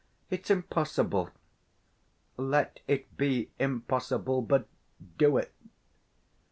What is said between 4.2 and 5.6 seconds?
but do it.